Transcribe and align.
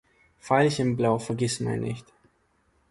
Veilchen 0.39 0.95
blau, 0.97 1.19
Vergißmeinnicht! 1.19 2.07